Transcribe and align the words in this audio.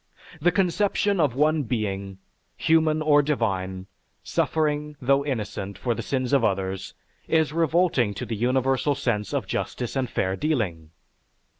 The 0.41 0.51
conception 0.51 1.19
of 1.19 1.35
one 1.35 1.61
being, 1.61 2.17
human 2.57 3.03
or 3.03 3.21
divine, 3.21 3.85
suffering, 4.23 4.97
though 4.99 5.23
innocent, 5.23 5.77
for 5.77 5.93
the 5.93 6.01
sins 6.01 6.33
of 6.33 6.43
others, 6.43 6.95
is 7.27 7.53
revolting 7.53 8.15
to 8.15 8.25
the 8.25 8.35
universal 8.35 8.95
sense 8.95 9.31
of 9.31 9.45
justice 9.45 9.95
and 9.95 10.09
fair 10.09 10.35
dealing. 10.35 10.89